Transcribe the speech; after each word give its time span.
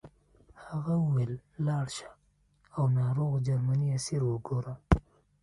هغه 0.65 0.93
وویل 1.03 1.31
چې 1.49 1.59
لاړ 1.67 1.85
شه 1.97 2.09
او 2.75 2.83
ناروغ 2.97 3.33
جرمنی 3.47 3.87
اسیر 3.97 4.21
وګوره 4.25 4.73